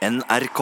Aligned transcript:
NRK. 0.00 0.60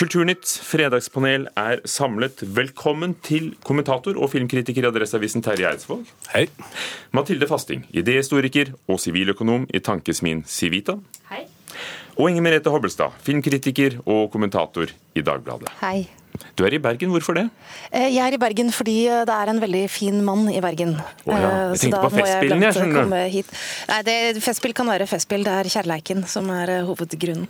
Kulturnytt 0.00 0.48
fredagspanel 0.64 1.42
er 1.60 1.82
samlet. 1.84 2.40
Velkommen 2.56 3.12
til 3.20 3.50
kommentator 3.66 4.16
og 4.16 4.30
filmkritiker 4.32 4.86
i 4.86 4.88
Adresseavisen 4.88 5.44
Terje 5.44 5.68
Eidsvåg. 5.68 6.08
Hei. 6.32 6.46
Mathilde 7.12 7.44
Fasting, 7.50 7.84
idéhistoriker 7.92 8.72
og 8.88 9.02
siviløkonom 9.04 9.68
i 9.68 9.84
Tankesmien 9.84 10.40
Civita. 10.48 10.96
Hei. 11.28 11.44
Og 12.20 12.28
Inger 12.28 12.44
Merete 12.44 12.68
Hobbelstad, 12.72 13.14
filmkritiker 13.24 13.94
og 14.04 14.26
kommentator 14.34 14.90
i 15.16 15.22
Dagbladet. 15.24 15.70
Hei. 15.80 16.02
Du 16.56 16.62
er 16.66 16.74
i 16.76 16.80
Bergen, 16.82 17.10
hvorfor 17.14 17.34
det? 17.36 17.46
Eh, 17.90 18.10
Jeg 18.14 18.20
er 18.22 18.36
i 18.36 18.40
Bergen 18.40 18.68
fordi 18.72 19.06
eh, 19.08 19.24
det 19.28 19.34
er 19.34 19.50
en 19.50 19.60
veldig 19.62 19.82
fin 19.90 20.20
mann 20.24 20.44
i 20.52 20.60
Bergen. 20.62 20.92
Oh, 21.24 21.32
ja, 21.32 21.48
Eh, 21.48 21.72
jeg 21.74 21.80
tenkte 21.86 22.02
på 22.04 22.10
Festspillen, 22.18 22.62
jeg 22.66 22.76
skjønner. 22.76 23.08
du. 23.08 23.54
Nei, 23.90 24.02
det, 24.06 24.16
Festspill 24.44 24.76
kan 24.76 24.86
være 24.92 25.08
festspill, 25.10 25.44
det 25.48 25.56
er 25.62 25.72
kjærleiken 25.72 26.26
som 26.28 26.50
er 26.54 26.82
hovedgrunnen. 26.86 27.48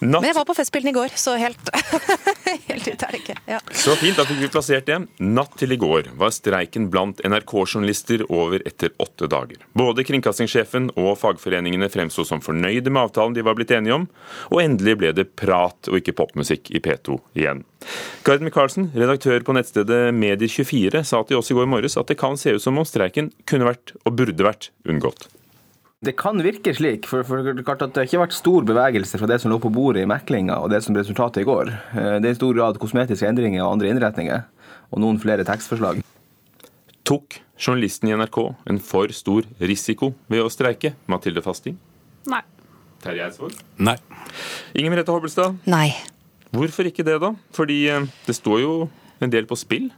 Natt... 0.00 0.20
Men 0.20 0.28
jeg 0.28 0.36
var 0.36 0.46
på 0.48 0.56
Festspillen 0.56 0.90
i 0.90 0.94
går, 0.94 1.14
så 1.18 1.36
helt, 1.40 1.70
helt 2.68 2.88
ut 2.88 3.04
er 3.06 3.14
det 3.14 3.20
ikke. 3.20 3.36
Ja. 3.48 3.60
Så 3.70 3.94
fint, 4.00 4.18
da 4.18 4.26
fikk 4.28 4.40
vi 4.42 4.50
plassert 4.52 4.88
det. 4.88 4.98
Natt 5.22 5.54
til 5.60 5.74
i 5.74 5.78
går 5.80 6.10
var 6.20 6.32
streiken 6.34 6.88
blant 6.92 7.22
NRK-journalister 7.24 8.26
over 8.28 8.64
etter 8.66 8.92
åtte 9.02 9.28
dager. 9.30 9.62
Både 9.78 10.04
kringkastingssjefen 10.06 10.90
og 11.00 11.14
fagforeningene 11.20 11.88
fremsto 11.92 12.26
som 12.26 12.42
fornøyde 12.44 12.90
med 12.90 13.06
avtalen 13.06 13.36
de 13.36 13.44
var 13.46 13.56
blitt 13.58 13.72
enige 13.76 14.00
om, 14.00 14.08
og 14.50 14.64
endelig 14.64 14.98
ble 15.00 15.14
det 15.16 15.30
prat 15.38 15.90
og 15.90 16.00
ikke 16.00 16.16
popmusikk 16.20 16.72
i 16.74 16.82
P2 16.84 17.20
igjen. 17.38 17.64
Gard 18.24 18.44
Micaelsen, 18.44 18.90
redaktør 18.96 19.44
på 19.44 19.54
nettstedet 19.56 20.08
Medier24, 20.16 21.04
sa 21.04 21.22
til 21.28 21.40
oss 21.40 21.52
i 21.52 21.56
går 21.56 21.68
morges 21.70 21.98
at 22.00 22.10
det 22.10 22.18
kan 22.20 22.38
se 22.40 22.56
ut 22.56 22.64
som 22.64 22.80
om 22.80 22.88
streiken 22.88 23.32
kunne 23.48 23.68
vært 23.68 23.96
og 24.04 24.16
burde 24.18 24.46
vært 24.46 24.72
unngått. 24.88 25.28
Det 26.04 26.12
kan 26.20 26.36
virke 26.44 26.74
slik, 26.76 27.06
for, 27.08 27.24
for 27.24 27.40
det 27.40 27.54
er 27.62 27.70
at 27.72 27.82
det 27.94 28.00
har 28.02 28.08
ikke 28.08 28.20
vært 28.20 28.36
stor 28.36 28.64
bevegelse 28.68 29.16
fra 29.20 29.28
det 29.30 29.38
som 29.40 29.52
lå 29.52 29.56
på 29.62 29.70
bordet 29.72 30.02
i 30.04 30.08
meklinga 30.10 30.58
og 30.60 30.68
det 30.72 30.82
som 30.84 30.92
ble 30.92 31.00
resultatet 31.04 31.40
i 31.40 31.46
går. 31.48 31.70
Eh, 31.94 32.16
Det 32.20 32.28
er 32.28 32.34
i 32.34 32.38
stor 32.40 32.52
grad 32.56 32.80
kosmetiske 32.82 33.28
endringer 33.28 33.64
og 33.64 33.76
andre 33.78 33.88
innretninger, 33.92 34.42
og 34.92 35.00
noen 35.00 35.20
flere 35.22 35.46
tekstforslag. 35.48 36.02
Tok 37.08 37.38
journalisten 37.60 38.10
i 38.10 38.16
NRK 38.16 38.38
en 38.68 38.80
for 38.84 39.08
stor 39.16 39.48
risiko 39.60 40.12
ved 40.28 40.44
å 40.44 40.50
streike, 40.52 40.92
Mathilde 41.08 41.44
Fasting? 41.44 41.78
Nei. 42.28 42.42
Terje 43.04 43.24
Eidsvåg? 43.26 43.56
Nei. 43.84 43.96
Inger 44.76 44.92
Merete 44.94 45.12
Hobbelstad? 45.12 45.56
Nei. 45.68 45.90
Hvorfor 46.54 46.88
ikke 46.88 47.04
det, 47.04 47.18
da? 47.20 47.32
Fordi 47.56 47.80
eh, 47.92 48.06
det 48.28 48.36
står 48.36 48.60
jo 48.60 48.72
en 49.24 49.32
del 49.32 49.48
på 49.48 49.56
spill. 49.56 49.88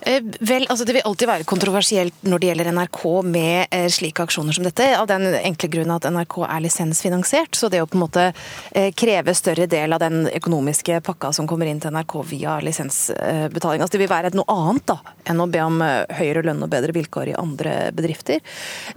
Eh, 0.00 0.22
Vel, 0.40 0.66
altså 0.68 0.84
Det 0.84 0.94
vil 0.94 1.02
alltid 1.04 1.28
være 1.28 1.46
kontroversielt 1.48 2.22
når 2.28 2.40
det 2.40 2.50
gjelder 2.50 2.70
NRK 2.74 3.00
med 3.26 3.74
eh, 3.74 3.88
slike 3.92 4.24
aksjoner 4.28 4.54
som 4.54 4.66
dette, 4.66 4.86
av 4.94 5.08
den 5.10 5.26
enkle 5.34 5.70
grunn 5.72 5.92
at 5.94 6.06
NRK 6.06 6.38
er 6.46 6.62
lisensfinansiert. 6.64 7.58
Så 7.58 7.70
det 7.72 7.82
å 7.82 7.88
på 7.90 7.98
en 7.98 8.04
måte 8.04 8.28
eh, 8.72 8.90
kreve 8.96 9.34
større 9.36 9.66
del 9.70 9.94
av 9.96 10.02
den 10.02 10.28
økonomiske 10.30 11.00
pakka 11.06 11.32
som 11.36 11.48
kommer 11.50 11.70
inn 11.70 11.82
til 11.82 11.94
NRK 11.94 12.16
via 12.30 12.58
lisensbetaling, 12.64 13.82
altså 13.82 13.96
det 13.96 14.02
vil 14.04 14.12
være 14.12 14.32
noe 14.38 14.54
annet 14.54 14.86
da, 14.88 14.98
enn 15.28 15.42
å 15.42 15.48
be 15.50 15.62
om 15.64 15.82
høyere 16.18 16.44
lønn 16.46 16.62
og 16.64 16.70
bedre 16.72 16.94
vilkår 16.94 17.32
i 17.32 17.36
andre 17.38 17.74
bedrifter. 17.94 18.40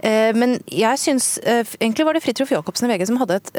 Men 0.02 0.56
jeg 0.70 0.98
syns 1.00 1.26
Egentlig 1.42 2.04
var 2.06 2.16
det 2.16 2.22
Fridtjof 2.24 2.50
Jacobsen 2.52 2.86
i 2.86 2.92
VG 2.92 3.06
som 3.08 3.18
hadde 3.20 3.38
et 3.38 3.50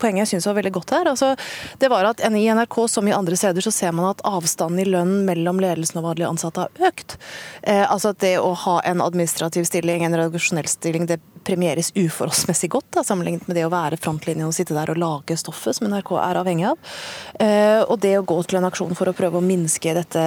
poeng 0.00 0.18
jeg 0.20 0.30
syns 0.30 0.46
var 0.48 0.56
veldig 0.58 0.72
godt 0.74 0.94
her. 0.96 1.10
Altså, 1.10 1.32
det 1.80 1.90
var 1.92 2.08
at 2.08 2.22
i 2.24 2.44
NRK 2.56 2.78
som 2.90 3.08
i 3.08 3.14
andre 3.16 3.36
steder 3.38 3.64
så 3.64 3.72
ser 3.74 3.94
man 3.96 4.10
at 4.12 4.22
avstanden 4.28 4.82
i 4.82 4.88
lønn 4.88 5.22
mellom 5.28 5.60
ledelsen 5.62 6.00
og 6.00 6.08
vanlige 6.08 6.30
ansatte 6.30 6.53
har 6.60 6.84
økt. 6.88 7.16
Eh, 7.62 7.84
altså 7.84 8.14
at 8.14 8.20
det 8.24 8.36
å 8.40 8.52
ha 8.64 8.78
en 8.86 9.02
administrativ 9.04 9.66
stilling, 9.68 10.04
en 10.04 10.16
redaksjonell 10.18 10.68
stilling, 10.70 11.08
det 11.10 11.20
premieres 11.44 11.92
uforholdsmessig 11.94 12.70
godt 12.72 12.90
da, 12.96 13.04
sammenlignet 13.06 13.46
med 13.48 13.58
det 13.58 13.66
å 13.66 13.72
være 13.72 13.98
frontlinjen 14.00 14.48
og 14.48 14.54
sitte 14.56 14.76
der 14.76 14.92
og 14.92 15.00
lage 15.00 15.36
stoffet 15.38 15.76
som 15.76 15.88
NRK 15.90 16.14
er 16.20 16.40
avhengig 16.40 16.66
av. 16.70 16.94
Eh, 17.40 17.80
og 17.82 17.98
det 18.02 18.14
å 18.18 18.24
gå 18.26 18.38
til 18.48 18.60
en 18.60 18.68
aksjon 18.68 18.94
for 18.98 19.10
å 19.10 19.16
prøve 19.16 19.40
å 19.40 19.44
minske 19.44 19.94
dette, 19.96 20.24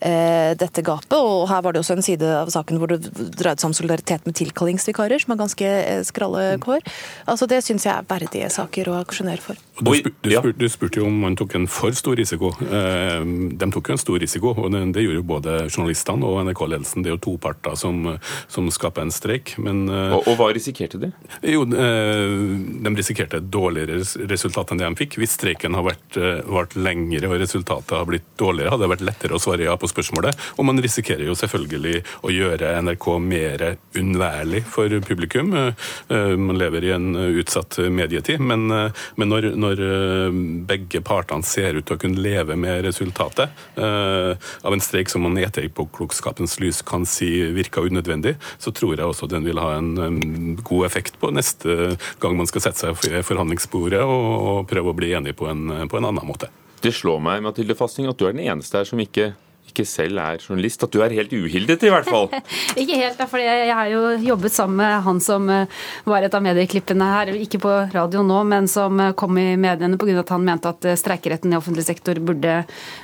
eh, 0.00 0.52
dette 0.58 0.84
gapet. 0.84 1.16
Og 1.18 1.48
her 1.50 1.62
var 1.62 1.72
det 1.72 1.82
også 1.82 1.96
en 1.98 2.06
side 2.06 2.22
av 2.24 2.50
saken 2.52 2.80
hvor 2.80 2.92
det 2.92 3.02
dreide 3.12 3.60
seg 3.60 3.70
om 3.70 3.76
solidaritet 3.76 4.26
med 4.26 4.36
tilkallingsvikarer, 4.40 5.20
som 5.22 5.34
har 5.34 5.42
ganske 5.44 5.68
eh, 5.68 6.02
skralle 6.06 6.58
kår. 6.64 6.80
Altså 7.26 7.48
Det 7.50 7.62
syns 7.64 7.86
jeg 7.86 7.94
er 7.94 8.08
verdige 8.08 8.50
saker 8.50 8.90
å 8.90 8.98
aksjonere 9.02 9.42
for. 9.44 9.60
Du, 9.80 9.90
spur, 9.94 10.14
du, 10.22 10.30
spur, 10.30 10.52
du 10.56 10.68
spurte 10.70 11.00
jo 11.00 11.08
om 11.08 11.20
man 11.26 11.36
tok 11.36 11.56
en 11.58 11.66
for 11.66 11.94
stor 11.96 12.16
risiko. 12.16 12.52
De 12.60 13.70
tok 13.74 13.90
jo 13.90 13.94
en 13.96 14.00
stor 14.00 14.20
risiko, 14.22 14.54
og 14.54 14.70
det, 14.72 14.84
det 14.94 15.04
gjorde 15.04 15.18
jo 15.18 15.26
både 15.26 15.56
journalistene 15.68 16.28
og 16.28 16.44
NRK-ledelsen. 16.46 17.02
Det 17.02 17.10
er 17.10 17.16
jo 17.16 17.24
to 17.26 17.36
parter 17.42 17.74
som, 17.78 18.14
som 18.48 18.70
skaper 18.72 19.04
en 19.04 19.14
streik. 19.14 19.56
Men 19.58 19.88
Og, 19.90 20.22
og 20.30 20.38
hva 20.38 20.52
risikerte 20.56 21.00
de? 21.02 21.12
jo, 21.54 21.64
eh, 21.66 22.34
de 22.84 22.94
risikerte 22.96 23.40
et 23.40 23.50
dårligere 23.52 24.00
resultat 24.30 24.72
enn 24.72 24.82
det 24.82 24.88
de 24.88 25.00
fikk. 25.04 25.18
Hvis 25.22 25.36
streiken 25.38 25.76
har 25.78 25.86
vært, 25.86 26.18
vært 26.48 26.76
lengre 26.78 27.30
og 27.30 27.38
resultatet 27.42 27.96
har 27.96 28.08
blitt 28.08 28.26
dårligere, 28.40 28.74
hadde 28.74 28.86
det 28.86 28.92
vært 28.94 29.06
lettere 29.08 29.36
å 29.36 29.42
svare 29.42 29.66
ja 29.66 29.76
på 29.80 29.90
spørsmålet. 29.90 30.38
Og 30.58 30.66
man 30.68 30.80
risikerer 30.82 31.26
jo 31.28 31.36
selvfølgelig 31.38 32.02
å 32.24 32.32
gjøre 32.32 32.74
NRK 32.84 33.06
mer 33.22 33.64
unnværlig 33.98 34.62
for 34.68 34.92
publikum. 35.04 35.54
Eh, 35.54 35.72
eh, 36.08 36.36
Man 36.36 36.58
lever 36.58 36.84
i 36.84 36.92
en 36.94 37.14
eh, 37.16 37.38
utsatt 37.40 37.78
medietid, 37.90 38.40
men, 38.40 38.70
eh, 38.70 39.04
men 39.16 39.30
når, 39.32 39.50
når 39.56 39.82
eh, 39.88 40.38
begge 40.68 41.02
partene 41.04 41.46
ser 41.46 41.78
ut 41.78 41.86
til 41.86 41.96
å 41.96 42.02
kunne 42.02 42.22
leve 42.22 42.56
med 42.56 42.84
resultatet 42.86 43.50
eh, 43.76 44.32
av 44.62 44.74
en 44.76 44.84
streik 44.84 45.12
som 45.12 45.24
man 45.24 45.38
i 45.38 45.46
etterpåklokskapens 45.46 46.58
lys 46.62 46.82
kan 46.86 47.06
si 47.08 47.30
virka 47.54 47.84
unødvendig, 47.84 48.36
så 48.58 48.72
tror 48.74 48.96
jeg 48.96 49.08
også 49.08 49.30
den 49.30 49.46
vil 49.46 49.60
ha 49.62 49.74
en 49.78 49.94
god 50.64 50.86
effekt 50.88 51.18
på 51.20 51.30
neste 51.34 51.94
gang 52.22 52.36
man 52.38 52.48
skal 52.50 52.66
sette 52.66 52.84
seg 52.84 52.98
ved 53.04 53.24
forhandlingsbordet 53.26 54.02
og, 54.04 54.64
prøve 54.70 54.92
å 54.92 54.96
bli 54.96 55.12
enig 55.16 55.34
på 55.38 55.48
en, 55.50 55.88
på 55.90 55.98
en 55.98 56.08
annen 56.10 56.28
måte. 56.28 56.50
Det 56.84 56.92
slår 56.92 57.20
meg, 57.24 57.42
Mathilde 57.44 57.76
Fasting, 57.78 58.08
at 58.10 58.20
du 58.20 58.26
er 58.28 58.36
den 58.36 58.44
eneste 58.44 58.80
her 58.80 58.88
som 58.88 59.00
ikke, 59.00 59.32
ikke 59.74 59.86
selv 59.88 60.20
er 60.22 60.38
journalist. 60.38 60.82
At 60.86 60.94
du 60.94 61.02
er 61.02 61.14
helt 61.16 61.32
uhildet, 61.34 61.82
i 61.82 61.90
hvert 61.90 62.06
fall. 62.06 62.30
Ikke 62.80 62.96
helt, 62.98 63.18
da, 63.18 63.26
for 63.30 63.42
jeg 63.42 63.70
har 63.74 63.90
jo 63.90 64.02
jobbet 64.22 64.54
sammen 64.54 64.78
med 64.78 65.02
han 65.04 65.20
som 65.22 65.48
eh, 65.50 65.70
var 66.06 66.24
et 66.24 66.34
av 66.34 66.42
medieklippene 66.44 67.06
her, 67.10 67.32
ikke 67.38 67.60
på 67.62 67.72
radio 67.92 68.22
nå, 68.26 68.40
men 68.50 68.68
som 68.70 68.98
eh, 69.00 69.12
kom 69.18 69.38
i 69.40 69.54
mediene 69.60 69.98
pga. 70.00 70.16
at 70.22 70.32
han 70.34 70.44
mente 70.46 70.70
at 70.70 70.86
eh, 70.88 70.98
streikeretten 70.98 71.52
i 71.52 71.58
offentlig 71.58 71.86
sektor 71.86 72.18
burde 72.22 72.56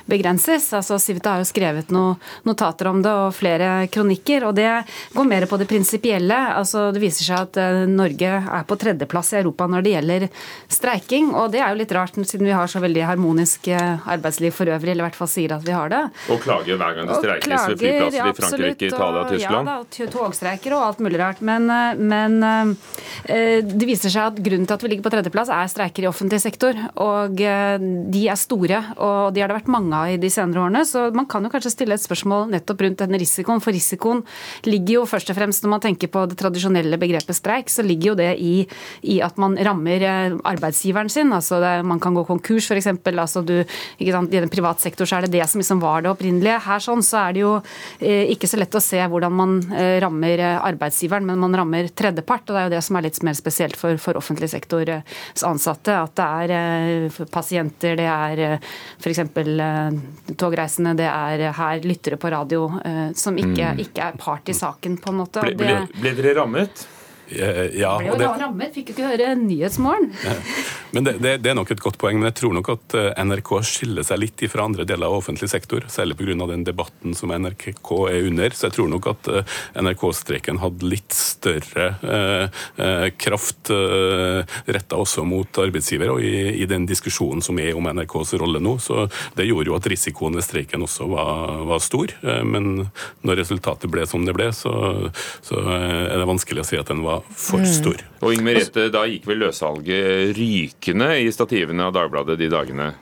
begrenses. 0.09 0.69
Altså, 0.77 0.99
Civita 1.01 1.35
har 1.35 1.43
jo 1.43 1.49
skrevet 1.49 1.91
noen 1.93 2.19
notater 2.47 2.89
om 2.91 3.01
det 3.03 3.11
og 3.11 3.35
flere 3.35 3.87
kronikker, 3.91 4.47
og 4.47 4.55
det 4.59 4.69
går 5.15 5.29
mer 5.29 5.47
på 5.49 5.59
det 5.61 5.69
prinsipielle. 5.71 6.39
Altså, 6.55 6.89
det 6.95 7.03
viser 7.03 7.27
seg 7.27 7.47
at 7.47 7.89
Norge 7.91 8.31
er 8.41 8.67
på 8.67 8.79
tredjeplass 8.79 9.33
i 9.35 9.41
Europa 9.41 9.67
når 9.71 9.85
det 9.85 9.95
gjelder 9.95 10.27
streiking, 10.71 11.31
og 11.35 11.51
det 11.55 11.63
er 11.63 11.73
jo 11.73 11.81
litt 11.81 11.95
rart 11.95 12.19
siden 12.21 12.47
vi 12.47 12.55
har 12.55 12.69
så 12.71 12.81
veldig 12.83 13.05
harmonisk 13.07 13.71
arbeidsliv 13.71 14.53
for 14.55 14.71
øvrig, 14.71 14.93
eller 14.93 15.05
i 15.05 15.09
hvert 15.09 15.19
fall 15.19 15.31
sier 15.31 15.55
at 15.55 15.65
vi 15.65 15.75
har 15.75 15.91
det. 15.91 16.03
Og 16.31 16.41
klage 16.61 16.77
hver 16.81 16.97
gang 16.97 17.09
det 17.09 17.17
streikes 17.19 17.67
ved 17.71 17.81
flyplasser 17.81 18.17
ja, 18.17 18.25
i 18.25 18.35
Frankrike, 18.35 18.45
absolutt, 18.45 18.85
Italia 18.87 19.21
og 19.21 19.31
Tyskland. 19.31 19.71
Ja, 19.71 19.77
da, 19.81 20.07
togstreiker 20.15 20.75
og 20.77 20.85
alt 20.85 21.01
mulig 21.03 21.19
rart. 21.21 21.41
Men, 21.45 21.67
eh, 21.69 21.99
men 21.99 22.37
eh, 22.43 23.61
det 23.65 23.87
viser 23.89 24.13
seg 24.13 24.31
at 24.31 24.41
grunnen 24.43 24.67
til 24.69 24.77
at 24.77 24.85
vi 24.85 24.91
ligger 24.91 25.07
på 25.07 25.13
tredjeplass, 25.13 25.51
er 25.53 25.71
streiker 25.71 26.05
i 26.05 26.09
offentlig 26.09 26.41
sektor. 26.43 26.77
Og 27.01 27.41
eh, 27.41 27.77
de 28.13 28.23
er 28.31 28.39
store, 28.39 28.81
og 28.97 29.33
de 29.35 29.43
har 29.43 29.51
det 29.51 29.59
vært 29.61 29.71
mange 29.71 29.97
av 29.97 30.13
i 30.13 30.19
de 30.21 30.31
senere 30.33 30.65
årene. 30.65 30.83
Så 30.87 31.07
man 31.15 31.29
kan 31.31 31.45
jo 31.45 31.51
kanskje 31.53 31.73
stille 31.73 31.97
et 31.97 32.03
spørsmål 32.03 32.49
nettopp 32.53 32.85
rundt 32.85 33.01
denne 33.03 33.21
risikoen. 33.21 33.63
For 33.63 33.75
risikoen 33.75 34.23
ligger 34.67 35.01
jo 35.01 35.07
først 35.09 35.33
og 35.33 35.39
fremst, 35.39 35.65
når 35.65 35.75
man 35.75 35.85
tenker 35.87 36.11
på 36.11 36.25
det 36.29 36.39
tradisjonelle 36.41 36.99
begrepet 37.01 37.37
streik, 37.37 37.71
så 37.71 37.85
ligger 37.85 38.13
jo 38.13 38.17
det 38.19 38.31
i, 38.41 38.53
i 39.13 39.19
at 39.23 39.39
man 39.41 39.57
rammer 39.61 40.07
eh, 40.07 40.37
arbeidsgiveren 40.53 41.11
sin. 41.11 41.33
Altså 41.35 41.61
det, 41.63 41.73
man 41.87 42.01
kan 42.01 42.15
gå 42.17 42.25
konkurs, 42.27 42.69
f.eks. 42.71 42.91
Altså 43.11 43.43
du, 43.45 43.57
I 44.01 44.11
den 44.11 44.51
privat 44.51 44.81
sektor 44.83 45.07
så 45.07 45.19
er 45.19 45.27
det 45.27 45.35
det 45.35 45.47
som 45.49 45.61
liksom 45.61 45.81
var 45.83 46.03
det 46.03 46.11
opprinnelige. 46.11 46.50
Her 46.61 46.83
sånn 46.83 47.03
så 47.05 47.19
er 47.23 47.35
det 47.35 47.43
jo 47.43 47.51
eh, 47.99 48.31
ikke 48.33 48.49
så 48.49 48.59
lett 48.59 48.75
å 48.77 48.81
se 48.83 48.99
hvordan 48.99 49.35
man 49.35 49.57
eh, 49.73 49.97
rammer 50.03 50.41
eh, 50.41 50.57
arbeidsgiveren, 50.71 51.25
men 51.27 51.41
man 51.41 51.55
rammer 51.57 51.89
tredjepart. 51.89 52.49
og 52.49 52.55
Det 52.55 52.61
er 52.61 52.69
jo 52.69 52.73
det 52.75 52.83
som 52.87 52.99
er 52.99 53.07
litt 53.07 53.19
mer 53.27 53.37
spesielt 53.37 53.79
for, 53.79 53.99
for 54.01 54.19
offentlig 54.19 54.51
sektors 54.51 55.43
ansatte. 55.47 55.97
At 55.97 56.15
det 56.19 56.29
er 56.55 57.27
pasienter, 57.31 57.97
det 57.99 58.07
er 58.11 58.43
f.eks. 59.01 59.23
Togreisende, 60.39 60.95
det 60.99 61.09
er 61.09 61.47
her 61.57 61.85
lyttere 61.85 62.17
på 62.21 62.31
radio 62.31 62.67
som 63.17 63.37
ikke, 63.39 63.73
ikke 63.83 64.07
er 64.09 64.17
part 64.19 64.49
i 64.49 64.55
saken, 64.55 64.97
på 65.01 65.11
en 65.11 65.21
måte. 65.23 65.43
Ble, 65.45 65.57
ble, 65.59 65.77
ble 65.99 66.15
dere 66.17 66.35
rammet? 66.41 66.85
Ja, 67.31 67.95
og 67.95 68.05
det... 68.05 68.17
det, 68.19 68.25
jo 68.25 68.31
rammet, 68.41 68.73
fikk 68.75 68.91
jo 68.91 68.95
ikke 68.97 69.11
høre 69.13 69.35
Nyhetsmorgen. 69.39 70.11
Men 70.91 71.05
det, 71.07 71.13
det, 71.23 71.37
det 71.43 71.51
er 71.51 71.55
nok 71.55 71.71
et 71.71 71.81
godt 71.81 71.97
poeng, 72.01 72.17
men 72.19 72.27
jeg 72.27 72.37
tror 72.41 72.55
nok 72.55 72.69
at 72.73 72.95
eh, 72.99 73.23
NRK 73.23 73.51
skiller 73.67 74.05
seg 74.05 74.19
litt 74.19 74.43
fra 74.51 74.65
andre 74.67 74.83
deler 74.87 75.07
av 75.07 75.21
offentlig 75.21 75.47
sektor, 75.51 75.85
særlig 75.91 76.17
pga. 76.19 76.47
den 76.49 76.65
debatten 76.67 77.15
som 77.15 77.31
NRK 77.31 77.91
er 78.11 78.27
under. 78.27 78.55
Så 78.55 78.67
jeg 78.67 78.75
tror 78.75 78.89
nok 78.91 79.07
at 79.13 79.29
eh, 79.31 79.55
NRK-streiken 79.79 80.59
hadde 80.59 80.89
litt 80.91 81.15
større 81.15 81.87
eh, 82.01 82.59
eh, 82.83 83.07
kraft 83.15 83.71
eh, 83.71 84.41
retta 84.67 84.99
også 84.99 85.23
mot 85.27 85.61
arbeidsgiver, 85.63 86.11
og 86.15 86.25
i, 86.25 86.59
i 86.59 86.67
den 86.67 86.87
diskusjonen 86.89 87.43
som 87.45 87.59
er 87.63 87.77
om 87.77 87.87
NRKs 87.87 88.35
rolle 88.41 88.59
nå. 88.63 88.75
Så 88.83 89.07
det 89.37 89.47
gjorde 89.47 89.71
jo 89.71 89.79
at 89.79 89.87
risikoen 89.91 90.35
ved 90.35 90.47
streiken 90.47 90.83
også 90.83 91.07
var, 91.11 91.63
var 91.71 91.83
stor. 91.83 92.11
Eh, 92.19 92.43
men 92.43 92.89
når 93.23 93.43
resultatet 93.45 93.91
ble 93.93 94.03
som 94.09 94.27
det 94.27 94.35
ble, 94.35 94.51
så, 94.55 94.73
så 95.45 95.63
er 95.71 96.17
det 96.19 96.27
vanskelig 96.27 96.65
å 96.65 96.67
si 96.67 96.81
at 96.81 96.91
den 96.91 97.05
var 97.07 97.23
for 97.31 97.63
stor. 97.69 98.03
Og 98.21 98.35
Inger 98.35 98.45
Merete, 98.51 98.89
da 98.93 99.07
gikk 99.09 99.23
vel 99.29 99.39
løssalget 99.45 100.35
rykende 100.35 100.80
dukkene 100.81 101.19
i 101.19 101.31
stativene 101.31 101.83
av 101.83 101.93
Dagbladet 101.93 102.39
de 102.39 102.47
dagene? 102.49 102.93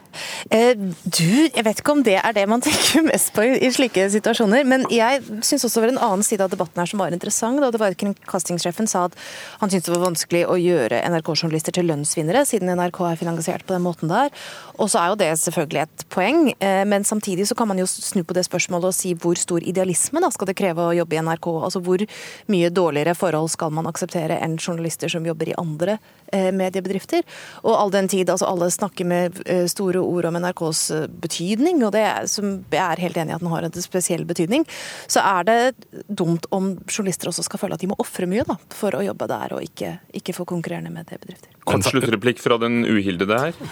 Eh, 0.49 0.73
du, 1.03 1.49
jeg 1.53 1.63
vet 1.65 1.81
ikke 1.81 1.93
om 1.93 2.01
det 2.05 2.17
er 2.19 2.35
det 2.35 2.45
man 2.49 2.63
tenker 2.65 3.05
mest 3.07 3.31
på 3.35 3.45
i 3.45 3.69
slike 3.73 4.07
situasjoner. 4.13 4.65
Men 4.67 4.85
jeg 4.93 5.21
syns 5.45 5.65
også 5.65 5.79
det 5.79 5.87
var 5.87 5.93
en 5.93 6.03
annen 6.09 6.25
side 6.25 6.45
av 6.45 6.53
debatten 6.53 6.81
her 6.81 6.89
som 6.89 7.03
var 7.03 7.15
interessant. 7.15 7.61
Da 7.61 7.71
det 7.73 7.81
var 7.81 7.97
Kringkastingssjefen 7.99 8.89
sa 8.89 9.07
at 9.09 9.17
han 9.61 9.71
syntes 9.71 9.89
det 9.89 9.95
var 9.95 10.07
vanskelig 10.07 10.45
å 10.49 10.57
gjøre 10.59 11.01
NRK-journalister 11.13 11.75
til 11.75 11.89
lønnsvinnere, 11.89 12.45
siden 12.47 12.71
NRK 12.79 13.01
er 13.11 13.19
finansiert 13.19 13.65
på 13.67 13.75
den 13.75 13.85
måten 13.85 14.11
der. 14.11 14.33
Og 14.79 14.91
så 14.91 15.01
er 15.01 15.11
jo 15.11 15.19
det 15.19 15.31
selvfølgelig 15.43 15.83
et 15.83 16.05
poeng, 16.13 16.53
eh, 16.59 16.83
men 16.89 17.05
samtidig 17.07 17.47
så 17.49 17.57
kan 17.57 17.69
man 17.69 17.81
jo 17.81 17.87
snu 17.89 18.23
på 18.23 18.35
det 18.37 18.45
spørsmålet 18.47 18.89
og 18.91 18.95
si 18.95 19.13
hvor 19.19 19.39
stor 19.39 19.63
idealisme 19.63 20.21
da 20.23 20.31
skal 20.33 20.49
det 20.49 20.57
kreve 20.59 20.85
å 20.85 20.95
jobbe 20.95 21.17
i 21.17 21.23
NRK? 21.23 21.49
Altså 21.67 21.83
hvor 21.83 22.03
mye 22.51 22.71
dårligere 22.73 23.17
forhold 23.17 23.51
skal 23.53 23.73
man 23.75 23.89
akseptere 23.89 24.39
enn 24.39 24.57
journalister 24.59 25.11
som 25.11 25.27
jobber 25.27 25.51
i 25.51 25.57
andre 25.59 25.97
eh, 26.33 26.49
mediebedrifter? 26.55 27.25
Og 27.63 27.75
all 27.75 27.93
den 27.93 28.09
tid 28.11 28.31
altså 28.31 28.49
alle 28.49 28.71
snakker 28.73 29.07
med 29.09 29.41
store 29.69 29.98
ord 30.03 30.29
om 30.29 30.39
NRKs 30.39 30.81
eh, 30.95 31.05
betydning, 31.23 31.83
og 31.85 31.93
det 31.95 32.03
er, 32.05 32.29
som 32.31 32.57
jeg 32.71 32.83
er 32.83 33.03
helt 33.03 33.19
enig 33.19 33.33
i 33.33 33.37
at 33.37 33.43
den 33.43 33.51
har 33.53 33.67
en 33.67 33.77
spesiell 33.83 34.25
betydning, 34.29 34.65
så 35.09 35.23
er 35.25 35.47
det 35.49 35.59
dumt 36.07 36.49
om 36.55 36.73
journalister 36.89 37.31
også 37.31 37.45
skal 37.47 37.63
føle 37.63 37.77
at 37.77 37.83
de 37.83 37.91
må 37.91 37.99
ofre 38.01 38.29
mye 38.29 38.47
da, 38.47 38.57
for 38.75 38.97
å 38.97 39.05
jobbe 39.05 39.29
der, 39.31 39.55
og 39.57 39.65
ikke, 39.65 39.95
ikke 40.21 40.35
få 40.37 40.47
konkurrerende 40.49 40.93
mediebedrifter. 40.93 41.53
Kort 41.69 41.87
sluttreplikk 41.87 42.41
fra 42.43 42.59
den 42.61 42.83
uhildede 42.87 43.39
her. 43.43 43.63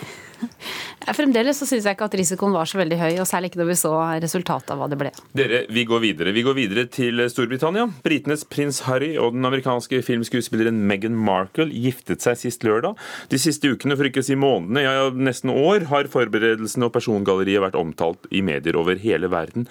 Fremdeles 1.18 1.58
så 1.60 1.68
syns 1.68 1.86
jeg 1.88 1.96
ikke 1.96 2.08
at 2.10 2.16
risikoen 2.20 2.56
var 2.56 2.70
så 2.70 2.80
veldig 2.80 2.98
høy, 3.00 3.12
og 3.22 3.28
særlig 3.30 3.52
ikke 3.52 3.62
når 3.62 3.70
vi 3.72 3.78
så 3.80 3.94
resultatet 4.24 4.74
av 4.74 4.82
hva 4.82 4.90
det 4.92 5.00
ble. 5.00 5.12
Dere, 5.38 5.64
Vi 5.74 5.86
går 5.88 6.02
videre 6.04 6.34
Vi 6.36 6.44
går 6.46 6.58
videre 6.58 6.86
til 6.92 7.22
Storbritannia. 7.32 7.88
Britenes 8.06 8.44
prins 8.48 8.82
Harry 8.88 9.14
og 9.18 9.36
den 9.36 9.48
amerikanske 9.48 10.02
filmskuespilleren 10.06 10.80
Meghan 10.90 11.18
Markle 11.18 11.70
giftet 11.72 12.26
seg 12.26 12.40
sist 12.42 12.66
lørdag. 12.68 12.98
De 13.32 13.40
siste 13.42 13.72
ukene, 13.72 13.98
for 13.98 14.10
ikke 14.10 14.24
å 14.24 14.28
si 14.28 14.38
månedene, 14.40 14.86
ja 14.86 15.10
nesten 15.14 15.54
år, 15.54 15.88
har 15.92 16.10
forberedelsene 16.12 16.88
og 16.88 16.96
persongalleriet 16.96 17.64
vært 17.64 17.80
omtalt 17.80 18.28
i 18.32 18.44
medier 18.46 18.78
over 18.80 19.00
hele 19.02 19.32
verden. 19.32 19.68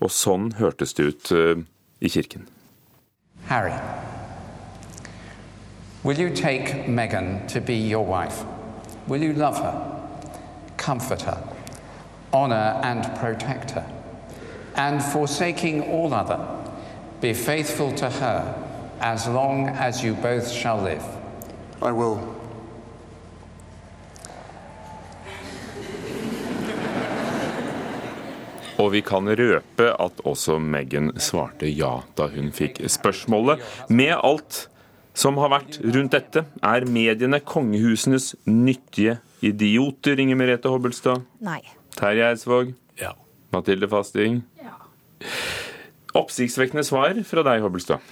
Og 0.00 0.12
sånn 0.14 0.52
hørtes 0.60 0.96
det 0.98 1.10
ut 1.10 1.32
uh, 1.34 1.62
i 2.00 2.10
kirken. 2.12 2.48
Harry, 3.48 3.74
will 6.04 6.18
you 6.20 6.30
take 6.34 6.86
Meghan 6.88 7.46
to 7.48 7.60
be 7.60 7.74
your 7.74 8.04
wife? 8.04 8.44
Will 9.08 9.22
you 9.22 9.32
love 9.32 9.56
her? 9.58 9.99
Comfort 10.80 11.22
her, 11.22 11.38
honor 12.32 12.80
and 12.82 13.04
protect 13.20 13.70
her, 13.72 13.86
and 14.76 15.02
forsaking 15.02 15.82
all 15.92 16.14
other, 16.14 16.40
be 17.20 17.34
faithful 17.34 17.92
to 17.92 18.08
her 18.08 18.54
as 19.00 19.28
long 19.28 19.68
as 19.68 20.02
you 20.02 20.14
both 20.14 20.48
shall 20.48 20.80
live. 20.80 21.04
I 21.82 21.92
will. 21.92 22.18
Og 28.80 28.94
vi 28.94 29.00
kan 29.04 29.28
røpe 29.28 29.90
at 30.00 30.20
også 30.24 30.56
Meghan 30.58 31.12
svarte 31.20 31.68
ja 31.68 31.98
da 32.16 32.30
hun 32.32 32.48
fikk 32.56 32.80
spørsmålet. 32.88 33.60
Med 33.92 34.14
alt 34.16 34.68
som 35.12 35.36
har 35.36 35.52
vært 35.52 35.80
rundt 35.84 36.14
dette, 36.16 36.46
er 36.64 36.86
mediene 36.88 37.42
kongehusenes 37.44 38.32
nyttige 38.48 39.18
idioter, 39.42 40.20
Inger 40.20 40.38
Merete 40.38 40.68
Hobbelstad? 40.72 41.24
Nei. 41.44 41.60
Terje 41.96 42.28
Eidsvåg? 42.28 42.74
Ja. 43.00 43.14
Mathilde 43.52 43.88
Fasting? 43.90 44.42
Ja. 44.60 44.76
Oppsiktsvekkende 46.20 46.84
svar 46.86 47.18
fra 47.26 47.44
deg, 47.46 47.62
Hobbelstad. 47.64 48.04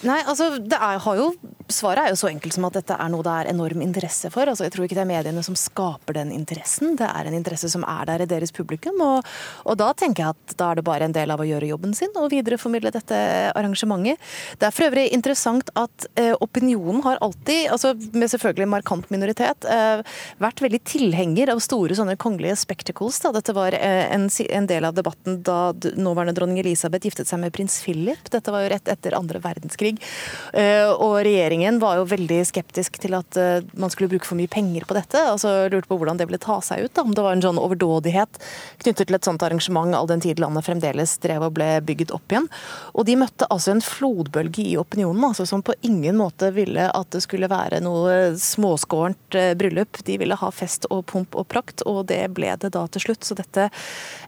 Nei, 0.00 0.20
altså, 0.24 0.46
er, 0.56 1.00
jo, 1.18 1.26
Svaret 1.68 2.06
er 2.06 2.14
jo 2.14 2.16
så 2.16 2.30
enkelt 2.30 2.54
som 2.56 2.64
at 2.64 2.76
dette 2.78 2.96
er 2.96 3.10
noe 3.12 3.24
det 3.24 3.32
er 3.34 3.50
enorm 3.52 3.82
interesse 3.84 4.30
for. 4.32 4.48
Altså, 4.48 4.64
jeg 4.64 4.72
tror 4.72 4.86
ikke 4.86 4.96
det 4.96 5.02
er 5.02 5.10
mediene 5.10 5.42
som 5.44 5.56
skaper 5.58 6.16
den 6.16 6.30
interessen, 6.32 6.94
det 6.96 7.08
er 7.08 7.28
en 7.28 7.36
interesse 7.36 7.68
som 7.72 7.84
er 7.84 8.08
der 8.08 8.24
i 8.24 8.28
deres 8.30 8.54
publikum. 8.56 8.96
Og, 9.04 9.28
og, 9.66 9.74
da 9.80 9.90
tenker 9.96 10.24
jeg 10.24 10.36
at 10.36 10.54
da 10.60 10.70
er 10.70 10.80
det 10.80 10.86
bare 10.88 11.08
en 11.08 11.16
del 11.16 11.32
av 11.34 11.42
å 11.42 11.48
gjøre 11.48 11.68
jobben 11.68 11.92
sin 11.96 12.16
og 12.16 12.30
videreformidle 12.32 12.94
dette 12.94 13.18
arrangementet. 13.52 14.16
Det 14.60 14.68
er 14.68 14.74
for 14.74 14.88
øvrig 14.88 15.06
interessant 15.12 15.68
at 15.78 16.08
eh, 16.20 16.32
opinionen 16.40 17.04
har 17.04 17.20
alltid, 17.20 17.68
altså 17.74 17.92
med 18.14 18.32
selvfølgelig 18.32 18.70
markant 18.72 19.12
minoritet, 19.12 19.68
eh, 19.68 20.00
vært 20.40 20.64
veldig 20.64 20.80
tilhenger 20.88 21.52
av 21.52 21.60
store 21.64 21.98
sånne 21.98 22.16
kongelige 22.20 22.56
spectacles. 22.62 23.20
Da. 23.20 23.34
Dette 23.36 23.56
var 23.56 23.76
eh, 23.76 24.06
en, 24.14 24.30
en, 24.30 24.70
del 24.70 24.88
av 24.88 24.96
debatten 24.96 25.42
da 25.44 25.60
nåværende 25.76 26.38
dronning 26.38 26.62
Elisabeth 26.62 27.08
giftet 27.10 27.28
seg 27.28 27.42
med 27.44 27.52
prins 27.52 27.80
Philip. 27.84 28.32
Dette 28.32 28.54
var 28.54 28.64
jo 28.64 28.72
rett 28.72 28.94
etter 28.96 29.18
andre 29.18 29.42
verdenskrig 29.44 29.89
krig. 29.90 30.08
Eh, 30.52 30.88
og 30.90 31.20
regjeringen 31.24 31.78
var 31.80 31.98
jo 31.98 32.08
veldig 32.08 32.40
skeptisk 32.46 32.98
til 33.00 33.14
at 33.18 33.36
eh, 33.36 33.62
man 33.72 33.90
skulle 33.90 34.10
bruke 34.10 34.26
for 34.26 34.38
mye 34.38 34.50
penger 34.50 34.86
på 34.86 34.96
dette. 34.96 35.18
altså 35.18 35.68
Lurte 35.70 35.88
på 35.88 35.98
hvordan 35.98 36.18
det 36.18 36.26
ville 36.28 36.38
ta 36.38 36.60
seg 36.60 36.84
ut. 36.84 36.94
Da. 36.94 37.02
Om 37.02 37.14
det 37.14 37.24
var 37.24 37.36
en 37.36 37.44
sånn 37.44 37.60
overdådighet 37.60 38.40
knyttet 38.82 39.06
til 39.08 39.18
et 39.18 39.26
sånt 39.26 39.42
arrangement 39.42 39.94
all 39.94 40.08
den 40.08 40.20
tid 40.20 40.40
landet 40.40 40.66
fremdeles 40.66 41.18
drev 41.22 41.46
og 41.48 41.54
ble 41.58 41.80
bygget 41.84 42.14
opp 42.14 42.32
igjen. 42.32 42.48
Og 42.94 43.06
de 43.08 43.16
møtte 43.20 43.48
altså 43.50 43.74
en 43.74 43.84
flodbølge 43.84 44.64
i 44.64 44.76
opinionen 44.80 45.24
altså 45.30 45.46
som 45.48 45.64
på 45.64 45.76
ingen 45.86 46.18
måte 46.20 46.50
ville 46.54 46.88
at 46.90 47.10
det 47.14 47.22
skulle 47.24 47.50
være 47.50 47.82
noe 47.84 48.36
småskårent 48.40 49.38
eh, 49.38 49.52
bryllup. 49.58 50.02
De 50.06 50.18
ville 50.20 50.38
ha 50.38 50.52
fest 50.54 50.88
og 50.90 51.04
pomp 51.10 51.36
og 51.38 51.48
prakt, 51.50 51.84
og 51.88 52.06
det 52.10 52.22
ble 52.34 52.52
det 52.60 52.72
da 52.74 52.86
til 52.90 53.08
slutt. 53.08 53.26
Så 53.26 53.36
dette 53.38 53.68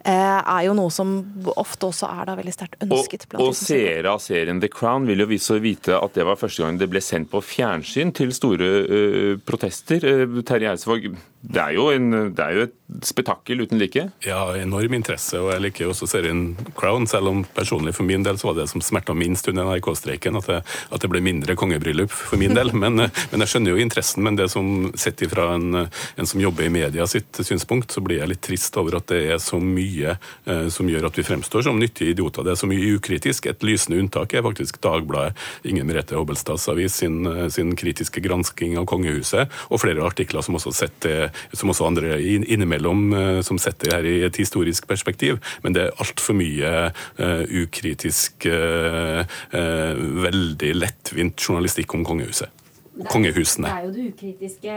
er 0.03 0.63
jo 0.67 0.75
noe 0.77 0.91
som 0.93 1.13
ofte 1.59 1.89
også 1.89 2.09
er 2.11 2.27
da 2.29 2.35
veldig 2.39 2.55
sterkt 2.55 2.85
ønsket. 2.85 3.27
Og, 3.37 3.49
og 3.49 3.57
seere 3.57 4.11
av 4.13 4.23
serien 4.23 4.61
The 4.63 4.71
Crown 4.73 5.07
vil 5.09 5.23
jo 5.23 5.29
vise 5.31 5.52
også 5.53 5.63
vite 5.63 5.99
at 5.99 6.15
det 6.17 6.27
var 6.27 6.41
første 6.41 6.65
gang 6.65 6.79
det 6.81 6.89
ble 6.93 7.03
sendt 7.05 7.31
på 7.33 7.43
fjernsyn 7.45 8.13
til 8.17 8.33
store 8.35 8.71
uh, 8.89 9.35
protester. 9.45 10.03
Uh, 10.03 10.41
Terje 10.47 10.73
Eidsvåg, 10.73 11.11
det 11.43 11.59
er, 11.59 11.73
jo 11.75 11.89
en, 11.91 12.11
det 12.37 12.45
er 12.45 12.55
jo 12.55 12.65
et 12.69 12.75
spetakkel 13.03 13.65
uten 13.65 13.81
like? 13.81 14.05
Ja, 14.23 14.45
enorm 14.55 14.95
interesse. 14.95 15.41
Og 15.41 15.51
jeg 15.51 15.65
liker 15.65 15.91
også 15.91 16.07
serien 16.07 16.53
Crown, 16.79 17.09
selv 17.11 17.33
om 17.33 17.41
personlig 17.57 17.97
for 17.97 18.07
min 18.07 18.23
del 18.23 18.39
så 18.39 18.51
var 18.51 18.61
det 18.61 18.69
som 18.71 18.85
smerta 18.85 19.15
minst 19.17 19.49
under 19.51 19.67
NRK-streiken, 19.67 20.39
at, 20.39 20.51
at, 20.63 21.01
det 21.03 21.11
ble 21.11 21.23
mindre 21.25 21.57
kongebryllup 21.59 22.15
for 22.15 22.39
min 22.39 22.55
del. 22.55 22.71
Men, 22.83 22.97
men, 23.05 23.43
jeg 23.43 23.51
skjønner 23.51 23.75
jo 23.75 23.83
interessen. 23.83 24.23
Men 24.27 24.39
det 24.39 24.49
som 24.53 24.91
sett 24.99 25.23
ifra 25.27 25.53
en, 25.57 25.83
en, 25.85 26.29
som 26.29 26.41
jobber 26.41 26.67
i 26.67 26.73
media 26.73 27.07
sitt 27.11 27.43
synspunkt, 27.43 27.91
så 27.95 28.03
blir 28.03 28.21
jeg 28.21 28.31
litt 28.33 28.43
trist 28.43 28.79
over 28.81 28.99
at 28.99 29.11
det 29.11 29.21
er 29.35 29.43
så 29.43 29.59
mye 29.63 30.17
uh, 30.47 30.67
som 30.73 30.89
gjør 30.91 31.09
at 31.09 31.19
vi 31.19 31.27
fremstår 31.27 31.67
som 31.67 31.79
nyttige 31.79 32.15
idioter. 32.15 32.47
Det 32.47 32.55
er 32.55 32.61
så 32.63 32.71
mye 32.71 32.95
ukritisk. 32.97 33.51
Et 33.51 33.67
lysende 33.67 33.99
unntak 34.03 34.35
er 34.35 34.47
faktisk 34.47 34.81
Dagbladet 34.83 35.35
Inger 35.69 35.87
Merete 35.89 36.19
Hobbelstads 36.19 36.69
avis 36.73 36.99
sin, 37.03 37.27
sin, 37.53 37.75
kritiske 37.79 38.23
gransking 38.25 38.77
av 38.81 38.87
kongehuset, 38.91 39.51
og 39.71 39.83
flere 39.83 40.05
artikler 40.07 40.45
som 40.45 40.59
også, 40.59 40.75
setter, 40.77 41.31
som 41.57 41.73
også 41.73 41.89
andre 41.89 42.19
innimellom 42.21 43.05
eh, 43.17 43.41
som 43.47 43.61
setter 43.61 43.97
her 43.97 44.09
i 44.09 44.17
et 44.27 44.41
historisk 44.41 44.89
perspektiv. 44.91 45.41
Men 45.65 45.77
det 45.77 45.87
er 45.87 46.03
altfor 46.03 46.37
mye 46.37 46.73
uh, 46.93 47.45
ukritisk, 47.63 48.47
uh, 48.49 49.23
uh, 49.55 50.03
veldig 50.27 50.73
lettvint 50.79 51.49
journalistikk 51.49 51.95
om 51.97 52.07
kongehuset. 52.07 52.62
Kongehusene. 52.93 53.69
Det 53.69 53.73
er 53.73 53.85
jo 53.87 53.93
det 53.95 54.03
ukritiske 54.11 54.75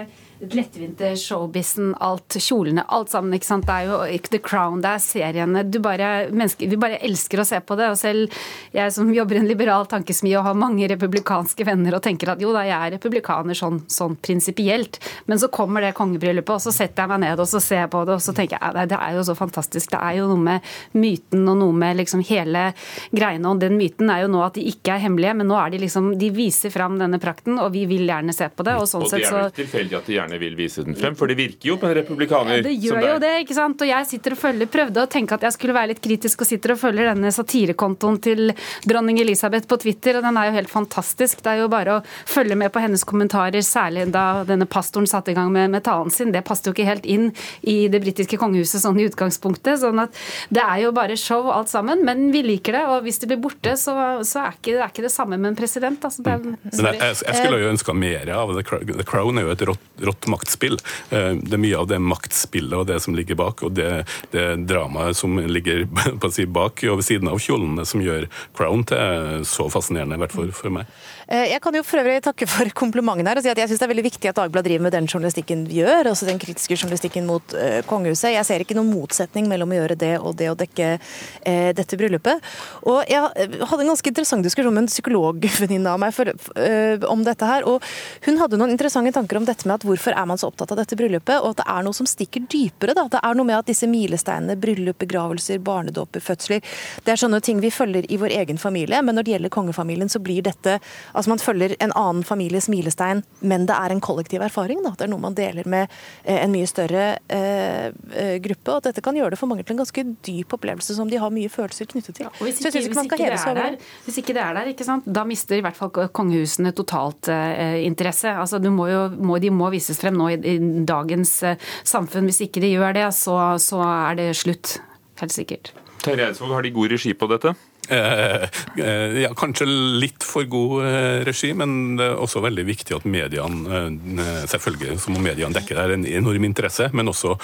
lettvinte 0.52 1.10
showbizen, 1.20 1.90
alt, 2.04 2.38
kjolene, 2.40 2.86
alt 2.96 3.12
sammen. 3.12 3.34
ikke 3.36 3.48
sant? 3.48 3.66
Det 3.68 3.76
er 3.76 3.90
jo 3.90 4.20
The 4.32 4.40
Crown, 4.44 4.80
det 4.84 4.94
er 4.94 5.02
seriene. 5.04 5.64
Du 5.68 5.82
bare, 5.84 6.30
vi 6.32 6.80
bare 6.80 7.02
elsker 7.04 7.42
å 7.42 7.48
se 7.48 7.60
på 7.60 7.76
det. 7.76 7.90
Og 7.92 8.00
selv 8.00 8.38
jeg 8.76 8.94
som 8.96 9.12
jobber 9.14 9.36
i 9.36 9.42
en 9.44 9.50
liberal 9.50 9.88
tankesmie 9.92 10.38
og 10.40 10.48
har 10.48 10.56
mange 10.60 10.88
republikanske 10.92 11.68
venner 11.68 11.98
og 11.98 12.04
tenker 12.06 12.32
at 12.32 12.44
jo 12.44 12.54
da, 12.56 12.64
jeg 12.68 12.78
er 12.78 12.96
republikaner 12.96 13.58
sånn, 13.58 13.82
sånn 13.92 14.16
prinsipielt, 14.24 15.02
men 15.28 15.42
så 15.42 15.52
kommer 15.52 15.84
det 15.84 15.96
kongebryllupet, 15.98 16.56
og 16.56 16.64
så 16.64 16.72
setter 16.76 17.04
jeg 17.04 17.12
meg 17.12 17.24
ned 17.26 17.44
og 17.44 17.50
så 17.52 17.60
ser 17.64 17.84
jeg 17.84 17.92
på 17.94 18.06
det, 18.08 18.16
og 18.16 18.24
så 18.24 18.36
tenker 18.38 18.62
jeg 18.62 18.90
det 18.92 19.00
er 19.02 19.18
jo 19.18 19.26
så 19.28 19.36
fantastisk. 19.38 19.92
Det 19.92 20.00
er 20.00 20.20
jo 20.22 20.30
noe 20.32 20.44
med 20.46 20.72
myten 20.96 21.44
og 21.52 21.60
noe 21.60 21.76
med 21.76 22.00
liksom 22.00 22.24
hele 22.28 22.70
greiene. 23.12 23.52
Og 23.52 23.60
den 23.62 23.76
myten 23.80 24.12
er 24.14 24.24
jo 24.24 24.32
nå 24.32 24.44
at 24.46 24.56
de 24.56 24.66
ikke 24.72 24.96
er 24.96 25.04
hemmelige, 25.04 25.36
men 25.36 25.52
nå 25.52 25.60
er 25.60 25.74
de 25.74 25.84
liksom 25.84 26.14
De 26.20 26.30
viser 26.32 26.72
fram 26.72 26.96
denne 27.00 27.20
prakten, 27.22 27.60
og 27.60 27.74
vi 27.76 27.86
vil 27.90 28.06
gjerne 28.16 28.36
se 28.36 28.50
på 28.50 28.66
det. 28.68 28.76
Og 28.80 28.88
sånn 28.90 29.06
og 29.06 29.12
det 29.14 29.22
er 29.24 29.36
vel 29.36 29.54
tilfeldig 29.60 30.00
at 30.00 30.10
de 30.10 30.18
gjerne 30.18 30.40
vil 30.42 30.58
vise 30.58 30.86
den 30.86 30.98
frem, 30.98 31.18
for 31.20 31.32
det 31.32 31.38
virker 31.40 31.72
jo 31.72 31.78
på 31.82 31.90
en 31.90 31.96
republikaner. 32.00 32.60
Ja, 32.60 32.66
det 32.66 32.76
gjør 32.84 33.08
jo 33.10 33.18
det, 33.24 33.34
ikke 33.46 33.58
sant. 33.58 33.84
Og 33.86 33.92
jeg 33.92 34.10
sitter 34.10 34.36
og 34.36 34.42
følger, 34.42 34.72
prøvde 34.76 35.04
å 35.04 35.12
tenke 35.12 35.38
at 35.38 35.46
jeg 35.48 35.58
skulle 35.58 35.78
være 35.78 35.94
litt 35.94 36.04
kritisk, 36.04 36.44
og 36.44 36.50
sitter 36.50 36.76
og 36.76 36.82
følger 36.82 37.12
denne 37.12 37.32
satirekontoen 37.36 38.20
til 38.24 38.54
dronning 38.88 39.22
Elisabeth 39.24 39.70
på 39.70 39.80
Twitter, 39.82 40.20
og 40.20 40.28
den 40.28 40.40
er 40.40 40.50
jo 40.50 40.58
helt 40.58 40.72
fantastisk. 40.72 41.44
Det 41.46 41.54
er 41.54 41.64
jo 41.64 41.72
bare 41.72 42.00
å 42.00 42.04
følge 42.06 42.58
med 42.60 42.74
på 42.74 42.84
hennes 42.84 43.06
kommentarer, 43.08 43.64
særlig 43.66 44.08
da 44.14 44.44
denne 44.48 44.68
pastoren 44.70 45.08
satte 45.10 45.34
i 45.34 45.38
gang 45.38 45.52
med, 45.54 45.72
med 45.74 45.86
talen 45.86 46.14
sin. 46.14 46.34
Det 46.36 46.44
passet 46.46 46.70
jo 46.70 46.76
ikke 46.76 46.88
helt 46.88 47.06
inn 47.10 47.32
i 47.62 47.86
det 47.92 48.02
britiske 48.04 48.40
kongehuset 48.42 48.84
sånn 48.84 49.00
i 49.00 49.08
utgangspunktet. 49.10 49.80
sånn 49.82 50.02
at 50.04 50.16
det 50.54 50.64
er 50.64 50.84
jo 50.86 50.94
bare 50.96 51.18
show 51.20 51.50
alt 51.54 51.72
sammen, 51.72 52.04
men 52.06 52.30
vi 52.34 52.44
liker 52.46 52.78
det. 52.78 52.84
Og 52.92 53.06
hvis 53.06 53.22
det 53.22 53.32
blir 53.32 53.42
borte, 53.44 53.76
så, 53.80 53.96
så 54.28 54.46
er 54.46 54.58
ikke, 54.58 54.76
det 54.76 54.84
er 54.84 54.94
ikke 54.94 55.08
det 55.08 55.14
samme 55.14 55.40
med 55.40 55.54
en 55.54 55.60
president. 55.60 56.06
Altså, 56.06 56.26
det, 56.26 56.36
mm. 56.44 56.56
jeg, 56.72 57.00
jeg, 57.02 57.38
skulle 57.40 57.62
jo 57.64 57.72
ønske 57.74 57.95
mer 57.98 58.30
av. 58.36 58.54
The 58.56 59.08
Crown 59.08 59.40
er 59.40 59.48
jo 59.48 59.54
et 59.56 59.66
rått, 59.70 59.90
rått 60.10 60.30
maktspill. 60.32 60.78
Eh, 61.10 61.34
det 61.40 61.58
er 61.58 61.64
mye 61.64 61.82
av 61.82 61.90
det 61.92 62.02
maktspillet 62.04 62.78
og 62.78 62.88
det 62.92 63.00
som 63.04 63.18
ligger 63.18 63.40
bak, 63.40 63.66
og 63.66 63.76
det, 63.78 64.06
det 64.36 64.48
dramaet 64.70 65.18
som 65.18 65.40
ligger 65.40 65.86
på 66.22 66.30
å 66.30 66.34
si, 66.34 66.46
bak 66.46 66.86
og 66.90 67.02
ved 67.02 67.10
siden 67.10 67.32
av 67.32 67.42
kjolene, 67.42 67.88
som 67.88 68.04
gjør 68.04 68.30
Crown 68.58 68.86
til 68.90 69.46
så 69.48 69.70
fascinerende, 69.72 70.20
i 70.20 70.26
hvert 70.26 70.36
fall 70.36 70.52
for 70.56 70.74
meg. 70.74 70.90
Eh, 71.26 71.48
jeg 71.50 71.62
kan 71.64 71.74
jo 71.74 71.82
for 71.86 72.02
øvrig 72.04 72.22
takke 72.22 72.46
for 72.50 72.70
komplimenten 72.78 73.26
her 73.26 73.40
og 73.40 73.46
si 73.46 73.50
at 73.50 73.58
jeg 73.58 73.72
syns 73.72 73.82
det 73.82 73.88
er 73.88 73.92
veldig 73.96 74.06
viktig 74.06 74.30
at 74.30 74.38
Dagbladet 74.38 74.70
driver 74.70 74.86
med 74.86 74.94
den 74.94 75.08
journalistikken 75.10 75.64
vi 75.66 75.80
gjør, 75.80 76.12
altså 76.12 76.28
den 76.28 76.42
kritiske 76.42 76.78
journalistikken 76.78 77.26
mot 77.26 77.56
uh, 77.58 77.80
kongehuset. 77.90 78.34
Jeg 78.36 78.46
ser 78.46 78.62
ikke 78.62 78.78
noen 78.78 78.92
motsetning 78.94 79.50
mellom 79.50 79.74
å 79.74 79.80
gjøre 79.80 79.98
det 80.00 80.12
og 80.20 80.36
det 80.38 80.52
å 80.52 80.58
dekke 80.60 80.90
uh, 81.00 81.72
dette 81.78 81.98
bryllupet. 81.98 82.46
Og 82.86 83.10
jeg 83.10 83.22
hadde 83.26 83.82
en 83.86 83.92
ganske 83.94 84.12
interessant 84.12 84.46
diskusjon 84.46 84.76
med 84.76 84.86
en 84.86 84.92
psykologvenninne 84.92 85.96
av 85.96 86.02
meg 86.04 86.14
for, 86.16 86.30
uh, 86.30 87.08
om 87.10 87.26
dette 87.26 87.50
her. 87.50 87.66
og 87.66 87.85
Hun 88.26 88.40
hadde 88.42 88.60
noen 88.60 88.74
interessante 88.74 89.14
tanker 89.16 89.40
om 89.40 89.48
dette 89.48 89.68
med 89.68 89.80
at 89.80 89.88
hvorfor 89.88 90.16
er 90.16 90.28
man 90.30 90.40
så 90.42 90.50
opptatt 90.52 90.74
av 90.74 90.82
dette 90.82 90.98
bryllupet, 91.00 91.40
og 91.42 91.54
at 91.54 91.62
det 91.62 91.68
er 91.76 91.86
noe 91.86 91.98
som 91.98 92.10
stikker 92.10 92.48
dypere. 92.52 92.96
da. 92.98 93.08
Det 93.12 93.22
er 93.22 93.38
noe 93.38 93.48
med 93.48 93.60
at 93.60 93.70
disse 93.70 93.90
milesteinene, 93.90 94.58
bryllup, 94.60 95.00
begravelser, 95.04 95.62
barnedåper, 95.66 96.24
fødsler, 96.24 96.64
det 97.06 97.14
er 97.14 97.22
sånne 97.22 97.42
ting 97.46 97.62
vi 97.64 97.72
følger 97.74 98.08
i 98.12 98.20
vår 98.22 98.36
egen 98.42 98.62
familie. 98.62 99.02
Men 99.02 99.18
når 99.18 99.28
det 99.28 99.36
gjelder 99.36 99.54
kongefamilien, 99.54 100.12
så 100.12 100.22
blir 100.24 100.46
dette 100.46 100.80
Altså 101.16 101.30
man 101.32 101.40
følger 101.40 101.76
en 101.80 101.94
annen 101.96 102.24
families 102.28 102.68
milestein, 102.70 103.22
men 103.40 103.66
det 103.70 103.76
er 103.78 103.94
en 103.94 104.02
kollektiv 104.04 104.44
erfaring. 104.44 104.82
Da. 104.84 104.94
Det 104.98 105.06
er 105.06 105.12
noe 105.12 105.24
man 105.24 105.36
deler 105.38 105.68
med 105.70 105.88
eh, 106.24 106.42
en 106.42 106.52
mye 106.52 106.68
større 106.70 107.06
eh, 107.32 107.88
eh, 108.12 108.36
gruppe. 108.44 108.74
Og 108.76 108.84
dette 108.88 109.04
kan 109.06 109.16
gjøre 109.18 109.36
det 109.36 109.40
for 109.40 109.52
mange 109.52 109.64
til 109.64 109.76
en 109.76 109.84
ganske 109.84 110.06
dyp 110.26 110.56
opplevelse 110.58 110.98
som 110.98 111.10
de 111.12 111.20
har 111.22 111.34
mye 111.34 111.52
følelser 111.52 111.90
knyttet 111.92 112.20
til. 112.20 112.28
Ja, 112.28 112.34
hvis, 112.40 112.60
ikke, 112.62 112.72
hvis, 112.76 113.02
ikke 113.06 113.20
der, 113.22 113.78
hvis, 114.06 114.20
ikke, 114.22 114.36
det 114.36 114.44
er 114.44 114.60
der, 114.60 114.72
ikke 114.74 114.88
sant? 114.88 115.08
da 115.08 115.26
mister 115.28 115.60
i 115.60 115.64
hvert 115.66 115.78
fall 115.78 115.92
kongehusene 116.16 116.74
totalt 116.76 117.30
eh, 117.32 117.75
interesse. 117.84 118.32
Altså, 118.32 118.60
må 118.72 118.88
jo, 118.92 119.06
må, 119.20 119.40
de 119.44 119.52
må 119.54 119.70
vises 119.74 120.00
frem 120.02 120.18
nå 120.18 120.32
i, 120.34 120.40
i 120.40 120.58
dagens 120.88 121.38
eh, 121.44 121.70
samfunn. 121.84 122.30
Hvis 122.30 122.44
ikke 122.48 122.64
de 122.64 122.74
gjør 122.76 122.98
det, 122.98 123.08
så, 123.18 123.38
så 123.62 123.84
er 123.86 124.20
det 124.22 124.30
slutt. 124.40 124.78
Helt 125.22 125.36
sikkert. 125.36 125.72
Terje 126.06 126.28
Eidsvåg, 126.30 126.52
har 126.54 126.66
de 126.66 126.76
god 126.76 126.92
regi 126.94 127.16
på 127.18 127.30
dette? 127.32 127.56
Eh, 127.90 128.44
eh, 128.78 129.18
ja, 129.22 129.30
kanskje 129.38 129.66
litt 130.02 130.26
for 130.26 130.48
god 130.50 130.86
eh, 130.86 131.20
regi, 131.28 131.52
men 131.58 131.98
det 132.00 132.08
er 132.08 132.22
også 132.22 132.42
veldig 132.46 132.66
viktig 132.66 132.96
at 132.98 133.06
mediene 133.06 134.26
selvfølgelig 134.50 134.98
så 135.04 135.14
må 135.14 135.22
mediene 135.22 135.54
dekke 135.54 135.76
det 135.76 135.84
er 135.84 135.94
en 135.94 136.08
enorm 136.08 136.48
interesse, 136.48 136.88
men 136.96 137.10
også 137.12 137.36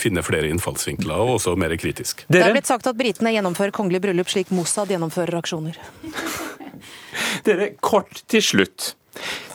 finne 0.00 0.22
flere 0.24 0.48
innfallsvinkler, 0.52 1.18
og 1.18 1.36
også 1.36 1.54
mer 1.60 1.74
kritisk. 1.80 2.24
Det 2.32 2.40
er 2.42 2.54
blitt 2.54 2.70
sagt 2.70 2.88
at 2.88 2.98
britene 2.98 3.34
gjennomfører 3.34 3.74
kongelig 3.74 4.02
bryllup 4.04 4.30
slik 4.32 4.52
Mossad 4.54 4.92
gjennomfører 4.92 5.40
aksjoner. 5.40 5.78
Dere, 7.46 7.72
kort 7.82 8.24
til 8.30 8.44
slutt. 8.44 8.92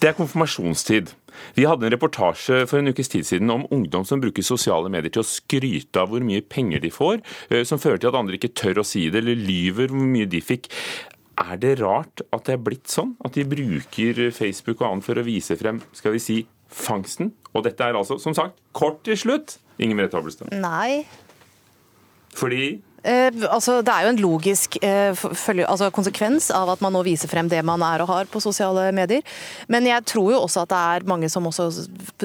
Det 0.02 0.12
er 0.12 0.18
konfirmasjonstid. 0.18 1.14
Vi 1.58 1.66
hadde 1.70 1.86
en 1.88 1.94
reportasje 1.94 2.64
for 2.70 2.82
en 2.82 2.92
ukes 2.92 3.12
tid 3.14 3.28
siden 3.28 3.52
om 3.54 3.66
ungdom 3.74 4.06
som 4.08 4.22
bruker 4.22 4.46
sosiale 4.46 4.90
medier 4.94 5.14
til 5.14 5.24
å 5.24 5.28
skryte 5.28 6.02
av 6.02 6.12
hvor 6.12 6.26
mye 6.26 6.46
penger 6.46 6.82
de 6.84 6.92
får, 6.94 7.22
eh, 7.50 7.64
som 7.68 7.82
fører 7.82 8.02
til 8.02 8.12
at 8.12 8.20
andre 8.20 8.38
ikke 8.38 8.56
tør 8.58 8.82
å 8.82 8.88
si 8.88 9.08
det, 9.10 9.22
eller 9.22 9.38
lyver 9.38 9.94
hvor 9.94 10.10
mye 10.16 10.30
de 10.30 10.42
fikk. 10.42 10.70
Er 11.38 11.58
det 11.62 11.76
rart 11.82 12.24
at 12.34 12.48
det 12.48 12.56
er 12.56 12.64
blitt 12.66 12.90
sånn? 12.90 13.14
At 13.26 13.38
de 13.38 13.46
bruker 13.46 14.24
Facebook 14.34 14.82
og 14.82 14.90
annet 14.90 15.06
for 15.06 15.22
å 15.22 15.26
vise 15.26 15.58
frem 15.60 15.84
skal 15.94 16.16
vi 16.16 16.22
si, 16.24 16.38
fangsten? 16.74 17.32
Og 17.54 17.64
dette 17.68 17.86
er 17.86 17.98
altså, 17.98 18.18
som 18.22 18.34
sagt, 18.38 18.58
kort 18.74 19.04
til 19.06 19.18
slutt. 19.18 19.60
Ingen 19.78 20.00
Merete 20.00 20.18
Hobbelstad. 20.18 20.50
Nei. 20.58 21.06
Fordi 22.38 22.80
Eh, 23.06 23.30
altså, 23.50 23.80
det 23.86 23.94
er 23.94 24.06
jo 24.06 24.12
en 24.14 24.22
logisk 24.22 24.78
eh, 24.82 25.14
følge, 25.16 25.68
altså, 25.70 25.90
konsekvens 25.94 26.50
av 26.56 26.72
at 26.74 26.82
man 26.84 26.96
nå 26.96 27.04
viser 27.06 27.30
frem 27.32 27.50
det 27.52 27.62
man 27.68 27.84
er 27.86 28.04
og 28.04 28.12
har 28.12 28.30
på 28.32 28.42
sosiale 28.44 28.90
medier. 28.96 29.24
Men 29.72 29.88
jeg 29.88 30.06
tror 30.10 30.32
jo 30.34 30.42
også 30.44 30.66
at 30.66 30.74
det 30.74 30.84
er 30.98 31.10
mange 31.10 31.30
som 31.32 31.48
også, 31.48 31.70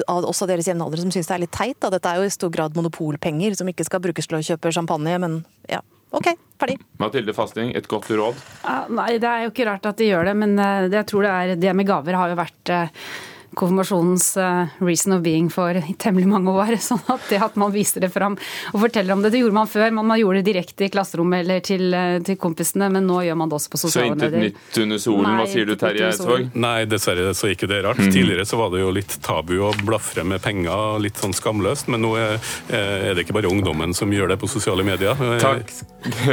også 0.07 0.49
deres 0.49 0.69
jevnaldrende 0.69 1.05
som 1.05 1.13
syns 1.13 1.29
det 1.29 1.37
er 1.37 1.43
litt 1.45 1.55
teit. 1.55 1.77
Da. 1.79 1.91
Dette 1.93 2.09
er 2.09 2.21
jo 2.21 2.29
i 2.29 2.33
stor 2.33 2.53
grad 2.53 2.77
monopolpenger 2.77 3.57
som 3.59 3.69
ikke 3.69 3.87
skal 3.87 4.03
brukes 4.03 4.29
til 4.29 4.39
å 4.39 4.45
kjøpe 4.53 4.73
champagne, 4.75 5.17
men 5.21 5.43
ja. 5.71 5.83
OK, 6.13 6.27
ferdig. 6.61 6.77
Mathilde 7.01 7.33
Fasting, 7.33 7.71
et 7.73 7.87
godt 7.89 8.11
råd? 8.13 8.41
Ja, 8.61 8.83
nei, 8.93 9.15
det 9.17 9.29
er 9.29 9.47
jo 9.47 9.53
ikke 9.53 9.65
rart 9.65 9.87
at 9.89 9.97
de 9.97 10.11
gjør 10.11 10.27
det, 10.29 10.35
men 10.37 10.53
uh, 10.61 10.85
jeg 10.85 11.07
tror 11.09 11.25
det 11.25 11.31
er 11.33 11.53
det 11.57 11.73
med 11.73 11.89
gaver 11.89 12.19
har 12.19 12.29
jo 12.29 12.37
vært 12.37 12.73
uh, 12.73 13.07
konfirmasjonens 13.55 14.37
uh, 14.37 14.65
reason 14.83 15.13
of 15.13 15.23
being 15.23 15.49
for 15.53 15.77
temmelig 15.97 16.27
mange 16.29 16.53
år. 16.53 16.75
sånn 16.89 17.01
at 17.11 17.27
det 17.29 17.41
at 17.43 17.57
man 17.59 17.73
viser 17.73 18.03
det 18.03 18.11
fram 18.13 18.37
og 18.73 18.79
forteller 18.85 19.15
om 19.15 19.23
det, 19.23 19.33
det 19.33 19.43
gjorde 19.43 19.57
man 19.57 19.69
før. 19.69 19.89
Man, 19.95 20.07
man 20.09 20.19
gjorde 20.21 20.41
det 20.41 20.53
direkte 20.53 20.87
i 20.87 20.91
klasserommet 20.93 21.43
eller 21.43 21.63
til, 21.65 21.87
uh, 21.93 22.17
til, 22.25 22.37
kompisene, 22.41 22.89
men 22.93 23.07
nå 23.07 23.21
gjør 23.27 23.39
man 23.39 23.51
det 23.51 23.59
også 23.59 23.73
på 23.73 23.81
sosiale 23.85 24.15
medier. 24.15 24.29
Så 24.29 24.41
intet 24.41 24.57
nytt 24.57 24.81
under 24.83 25.03
solen, 25.05 25.29
Nei, 25.29 25.35
hva 25.39 25.47
sier 25.53 25.69
du 25.69 25.75
Terje 25.79 26.09
Eidsvåg? 26.09 26.45
Nei, 26.65 26.75
dessverre 26.89 27.33
så 27.37 27.51
gikk 27.51 27.67
det 27.71 27.81
rart. 27.85 28.01
Mm. 28.01 28.11
Tidligere 28.13 28.47
så 28.49 28.59
var 28.59 28.73
det 28.73 28.83
jo 28.83 28.91
litt 28.95 29.17
tabu 29.25 29.55
å 29.69 29.71
blafre 29.83 30.25
med 30.27 30.43
penger, 30.43 30.99
litt 31.03 31.21
sånn 31.21 31.35
skamløst, 31.35 31.89
men 31.93 32.03
nå 32.03 32.13
er, 32.19 32.37
eh, 32.69 33.09
er 33.09 33.17
det 33.17 33.25
ikke 33.25 33.37
bare 33.39 33.51
ungdommen 33.51 33.95
som 33.97 34.11
gjør 34.13 34.33
det 34.33 34.39
på 34.41 34.49
sosiale 34.51 34.85
medier. 34.87 35.17
Takk. 35.43 35.73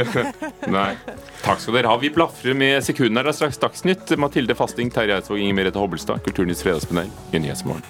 Nei. 0.77 0.91
Takk 1.41 1.61
skal 1.63 1.77
dere 1.79 1.91
ha. 1.91 1.97
Vi 2.01 2.11
blafrer 2.13 2.57
med 2.57 2.83
sekunder. 2.85 3.25
Det 3.25 3.33
er 3.33 3.39
straks 3.39 3.61
Dagsnytt. 3.61 4.15
Mathilde 4.21 4.57
Fasting, 4.57 4.91
Terje 4.93 5.19
Eidsvåg, 5.19 5.41
Inger 5.41 5.57
Merete 5.61 5.81
Hobbelstad, 5.81 6.23
Kulturnytts 6.25 6.65
fredagspanel 6.65 7.10
i 7.31 7.39
Nyhetsmorgen. 7.39 7.83